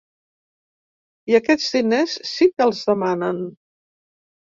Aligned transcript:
I 1.33 1.37
aquests 1.41 1.69
diners 1.77 2.17
sí 2.33 2.51
que 2.55 2.69
els 2.71 2.83
demanem. 2.91 3.43